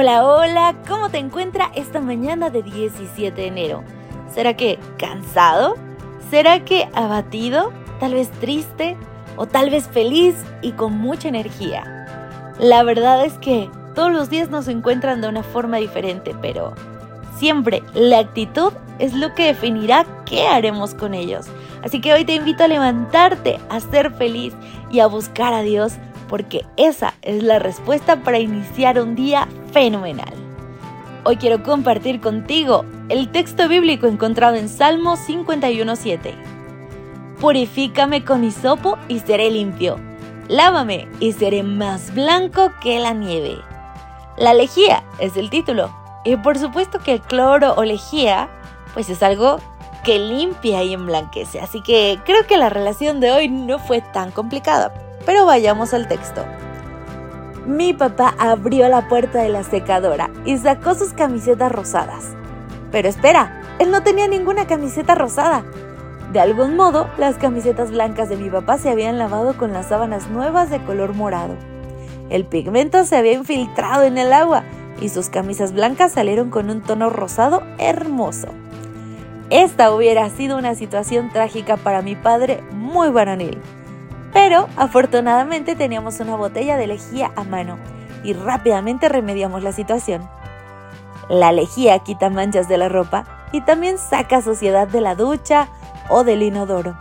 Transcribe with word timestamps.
Hola, 0.00 0.24
hola, 0.24 0.76
¿cómo 0.86 1.08
te 1.08 1.18
encuentra 1.18 1.72
esta 1.74 1.98
mañana 1.98 2.50
de 2.50 2.62
17 2.62 3.34
de 3.34 3.48
enero? 3.48 3.82
¿Será 4.32 4.54
que 4.54 4.78
cansado? 4.96 5.74
¿Será 6.30 6.64
que 6.64 6.88
abatido? 6.94 7.72
¿Tal 7.98 8.14
vez 8.14 8.30
triste? 8.30 8.96
¿O 9.36 9.46
tal 9.46 9.70
vez 9.70 9.88
feliz 9.88 10.36
y 10.62 10.70
con 10.70 10.96
mucha 10.96 11.26
energía? 11.26 12.06
La 12.60 12.84
verdad 12.84 13.24
es 13.24 13.32
que 13.38 13.68
todos 13.96 14.12
los 14.12 14.30
días 14.30 14.50
nos 14.50 14.68
encuentran 14.68 15.20
de 15.20 15.30
una 15.30 15.42
forma 15.42 15.78
diferente, 15.78 16.32
pero 16.40 16.74
siempre 17.36 17.82
la 17.92 18.20
actitud 18.20 18.72
es 19.00 19.14
lo 19.14 19.34
que 19.34 19.46
definirá 19.46 20.06
qué 20.24 20.46
haremos 20.46 20.94
con 20.94 21.12
ellos. 21.12 21.46
Así 21.82 22.00
que 22.00 22.12
hoy 22.12 22.24
te 22.24 22.36
invito 22.36 22.62
a 22.62 22.68
levantarte, 22.68 23.58
a 23.68 23.80
ser 23.80 24.12
feliz 24.12 24.54
y 24.92 25.00
a 25.00 25.08
buscar 25.08 25.52
a 25.54 25.62
Dios 25.62 25.94
porque 26.28 26.64
esa 26.76 27.14
es 27.22 27.42
la 27.42 27.58
respuesta 27.58 28.22
para 28.22 28.38
iniciar 28.38 29.00
un 29.00 29.14
día 29.14 29.48
fenomenal. 29.72 30.32
Hoy 31.24 31.36
quiero 31.36 31.62
compartir 31.62 32.20
contigo 32.20 32.84
el 33.08 33.30
texto 33.30 33.68
bíblico 33.68 34.06
encontrado 34.06 34.56
en 34.56 34.68
Salmo 34.68 35.16
51.7. 35.16 36.34
Purifícame 37.40 38.24
con 38.24 38.44
hisopo 38.44 38.98
y 39.08 39.20
seré 39.20 39.50
limpio. 39.50 39.98
Lávame 40.48 41.08
y 41.20 41.32
seré 41.32 41.62
más 41.62 42.14
blanco 42.14 42.72
que 42.80 42.98
la 42.98 43.12
nieve. 43.12 43.58
La 44.36 44.54
lejía 44.54 45.04
es 45.18 45.36
el 45.36 45.50
título. 45.50 45.90
Y 46.24 46.36
por 46.36 46.58
supuesto 46.58 46.98
que 46.98 47.12
el 47.12 47.20
cloro 47.20 47.74
o 47.76 47.84
lejía, 47.84 48.48
pues 48.94 49.10
es 49.10 49.22
algo 49.22 49.58
que 50.04 50.18
limpia 50.18 50.82
y 50.82 50.94
emblanquece. 50.94 51.60
Así 51.60 51.82
que 51.82 52.18
creo 52.24 52.46
que 52.46 52.56
la 52.56 52.70
relación 52.70 53.20
de 53.20 53.32
hoy 53.32 53.48
no 53.48 53.78
fue 53.78 54.00
tan 54.00 54.30
complicada. 54.30 54.92
Pero 55.28 55.44
vayamos 55.44 55.92
al 55.92 56.08
texto. 56.08 56.42
Mi 57.66 57.92
papá 57.92 58.34
abrió 58.38 58.88
la 58.88 59.08
puerta 59.08 59.42
de 59.42 59.50
la 59.50 59.62
secadora 59.62 60.30
y 60.46 60.56
sacó 60.56 60.94
sus 60.94 61.12
camisetas 61.12 61.70
rosadas. 61.70 62.34
Pero 62.90 63.10
espera, 63.10 63.60
él 63.78 63.90
no 63.90 64.02
tenía 64.02 64.26
ninguna 64.26 64.66
camiseta 64.66 65.14
rosada. 65.14 65.64
De 66.32 66.40
algún 66.40 66.76
modo, 66.76 67.10
las 67.18 67.36
camisetas 67.36 67.90
blancas 67.90 68.30
de 68.30 68.38
mi 68.38 68.48
papá 68.48 68.78
se 68.78 68.88
habían 68.88 69.18
lavado 69.18 69.54
con 69.58 69.74
las 69.74 69.88
sábanas 69.88 70.30
nuevas 70.30 70.70
de 70.70 70.82
color 70.82 71.12
morado. 71.12 71.56
El 72.30 72.46
pigmento 72.46 73.04
se 73.04 73.18
había 73.18 73.34
infiltrado 73.34 74.04
en 74.04 74.16
el 74.16 74.32
agua 74.32 74.64
y 74.98 75.10
sus 75.10 75.28
camisas 75.28 75.74
blancas 75.74 76.12
salieron 76.12 76.48
con 76.48 76.70
un 76.70 76.80
tono 76.80 77.10
rosado 77.10 77.62
hermoso. 77.76 78.48
Esta 79.50 79.92
hubiera 79.92 80.30
sido 80.30 80.56
una 80.56 80.74
situación 80.74 81.28
trágica 81.28 81.76
para 81.76 82.00
mi 82.00 82.16
padre 82.16 82.62
muy 82.72 83.10
varonil. 83.10 83.58
Pero 84.32 84.68
afortunadamente 84.76 85.76
teníamos 85.76 86.20
una 86.20 86.36
botella 86.36 86.76
de 86.76 86.86
lejía 86.86 87.32
a 87.36 87.44
mano 87.44 87.78
y 88.22 88.32
rápidamente 88.32 89.08
remediamos 89.08 89.62
la 89.62 89.72
situación. 89.72 90.28
La 91.28 91.52
lejía 91.52 91.98
quita 92.00 92.30
manchas 92.30 92.68
de 92.68 92.78
la 92.78 92.88
ropa 92.88 93.24
y 93.52 93.60
también 93.62 93.98
saca 93.98 94.42
suciedad 94.42 94.88
de 94.88 95.00
la 95.00 95.14
ducha 95.14 95.68
o 96.08 96.24
del 96.24 96.42
inodoro. 96.42 96.96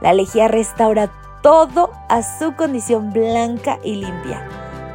La 0.00 0.12
lejía 0.12 0.48
restaura 0.48 1.10
todo 1.42 1.90
a 2.08 2.22
su 2.22 2.54
condición 2.54 3.12
blanca 3.12 3.78
y 3.82 3.96
limpia 3.96 4.46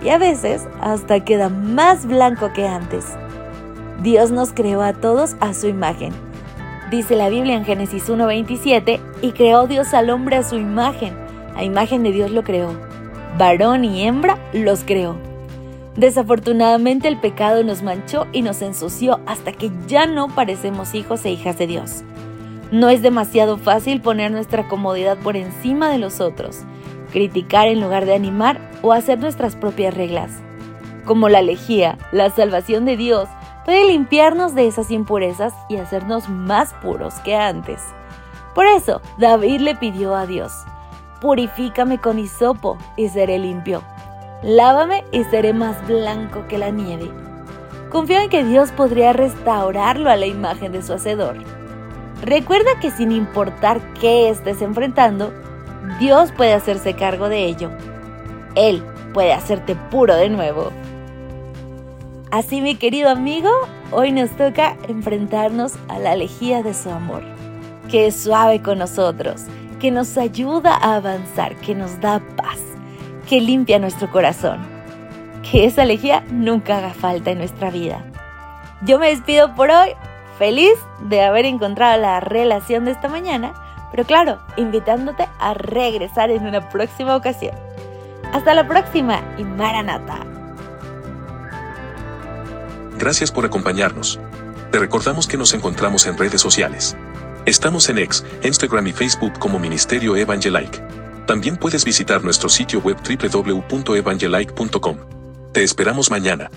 y 0.02 0.10
a 0.10 0.18
veces 0.18 0.68
hasta 0.80 1.24
queda 1.24 1.50
más 1.50 2.06
blanco 2.06 2.52
que 2.54 2.68
antes. 2.68 3.06
Dios 4.02 4.32
nos 4.32 4.54
creó 4.54 4.82
a 4.82 4.94
todos 4.94 5.36
a 5.40 5.54
su 5.54 5.68
imagen. 5.68 6.14
Dice 6.92 7.16
la 7.16 7.30
Biblia 7.30 7.56
en 7.56 7.66
Génesis 7.66 8.08
1.27, 8.08 9.02
y 9.22 9.32
creó 9.34 9.68
Dios 9.68 9.94
al 9.94 10.10
hombre 10.10 10.38
a 10.38 10.44
su 10.44 10.56
imagen 10.56 11.27
a 11.58 11.64
imagen 11.64 12.04
de 12.04 12.12
Dios 12.12 12.32
lo 12.32 12.44
creó. 12.44 12.72
Varón 13.38 13.84
y 13.84 14.04
hembra 14.04 14.38
los 14.54 14.84
creó. 14.84 15.18
Desafortunadamente 15.96 17.08
el 17.08 17.20
pecado 17.20 17.64
nos 17.64 17.82
manchó 17.82 18.28
y 18.32 18.44
nos 18.44 18.62
ensució 18.62 19.20
hasta 19.26 19.52
que 19.52 19.72
ya 19.88 20.06
no 20.06 20.28
parecemos 20.28 20.94
hijos 20.94 21.26
e 21.26 21.32
hijas 21.32 21.58
de 21.58 21.66
Dios. 21.66 22.04
No 22.72 22.90
es 22.90 23.02
demasiado 23.02 23.58
fácil 23.58 24.02
poner 24.02 24.32
nuestra 24.32 24.68
comodidad 24.68 25.18
por 25.18 25.36
encima 25.36 25.90
de 25.90 25.98
los 25.98 26.20
otros, 26.20 26.60
criticar 27.12 27.68
en 27.68 27.82
lugar 27.82 28.06
de 28.06 28.14
animar 28.14 28.60
o 28.84 28.94
hacer 28.94 29.20
nuestras 29.20 29.56
propias 29.56 29.96
reglas. 29.96 30.32
Como 31.06 31.30
la 31.30 31.42
lejía, 31.42 31.98
la 32.12 32.30
salvación 32.30 32.86
de 32.86 32.98
Dios 32.98 33.28
puede 33.66 33.88
limpiarnos 33.88 34.54
de 34.54 34.68
esas 34.68 34.92
impurezas 34.92 35.54
y 35.70 35.78
hacernos 35.78 36.30
más 36.30 36.74
puros 36.76 37.16
que 37.24 37.36
antes. 37.36 37.82
Por 38.54 38.68
eso, 38.68 39.02
David 39.18 39.62
le 39.62 39.76
pidió 39.76 40.16
a 40.16 40.26
Dios, 40.26 40.52
Purifícame 41.22 41.98
con 41.98 42.20
hisopo 42.20 42.78
y 42.96 43.10
seré 43.10 43.40
limpio. 43.40 43.82
Lávame 44.44 45.04
y 45.12 45.24
seré 45.24 45.52
más 45.52 45.76
blanco 45.88 46.46
que 46.48 46.60
la 46.60 46.70
nieve. 46.70 47.10
Confío 47.90 48.20
en 48.20 48.30
que 48.30 48.44
Dios 48.44 48.72
podría 48.72 49.14
restaurarlo 49.14 50.12
a 50.12 50.16
la 50.16 50.28
imagen 50.28 50.72
de 50.72 50.84
su 50.84 50.94
Hacedor. 50.94 51.38
Recuerda 52.22 52.80
que 52.80 52.92
sin 52.92 53.12
importar 53.12 53.82
qué 53.94 54.30
estés 54.30 54.62
enfrentando, 54.62 55.34
Dios 56.00 56.32
puede 56.32 56.54
hacerse 56.54 56.94
cargo 56.94 57.30
de 57.30 57.46
ello. 57.46 57.72
Él 58.54 58.84
puede 59.14 59.34
hacerte 59.34 59.76
puro 59.76 60.16
de 60.16 60.30
nuevo. 60.30 60.72
Así 62.30 62.62
mi 62.62 62.76
querido 62.76 63.10
amigo, 63.10 63.50
hoy 63.92 64.12
nos 64.12 64.30
toca 64.32 64.78
enfrentarnos 64.88 65.74
a 65.88 65.98
la 65.98 66.16
lejía 66.16 66.62
de 66.62 66.76
su 66.76 66.92
amor, 66.92 67.24
que 67.90 68.06
es 68.06 68.16
suave 68.16 68.62
con 68.62 68.78
nosotros 68.78 69.48
que 69.80 69.92
nos 69.92 70.18
ayuda 70.18 70.74
a 70.74 70.96
avanzar, 70.96 71.56
que 71.58 71.76
nos 71.76 72.00
da 72.00 72.20
paz, 72.36 72.60
que 73.28 73.42
limpia 73.42 73.80
nuestro 73.80 74.10
corazón. 74.12 74.60
Que 75.50 75.66
esa 75.66 75.84
alegría 75.84 76.24
nunca 76.30 76.78
haga 76.78 76.94
falta 76.94 77.32
en 77.32 77.38
nuestra 77.38 77.70
vida. 77.70 78.04
Yo 78.82 79.00
me 79.00 79.10
despido 79.10 79.56
por 79.56 79.72
hoy, 79.72 79.92
feliz 80.38 80.76
de 81.02 81.24
haber 81.24 81.46
encontrado 81.46 82.00
la 82.02 82.20
relación 82.20 82.86
de 82.86 82.92
esta 82.92 83.08
mañana, 83.08 83.54
pero 83.92 84.04
claro, 84.04 84.40
invitándote 84.58 85.28
a 85.40 85.54
regresar 85.54 86.32
en 86.32 86.46
una 86.46 86.70
próxima 86.70 87.16
ocasión. 87.16 87.56
Hasta 88.34 88.54
la 88.54 88.68
próxima 88.68 89.22
y 89.38 89.44
Maranata. 89.44 90.26
Gracias 92.98 93.32
por 93.32 93.46
acompañarnos. 93.46 94.20
Te 94.72 94.80
recordamos 94.80 95.28
que 95.28 95.38
nos 95.38 95.54
encontramos 95.54 96.08
en 96.08 96.18
redes 96.18 96.42
sociales. 96.42 96.98
Estamos 97.48 97.88
en 97.88 97.98
X, 98.00 98.26
Instagram 98.44 98.88
y 98.88 98.92
Facebook 98.92 99.40
como 99.40 99.58
Ministerio 99.58 100.18
Evangelike. 100.18 100.84
También 101.26 101.56
puedes 101.56 101.86
visitar 101.86 102.22
nuestro 102.22 102.50
sitio 102.50 102.82
web 102.82 102.98
www.evangelike.com. 102.98 104.98
Te 105.54 105.64
esperamos 105.64 106.12
mañana. 106.12 106.52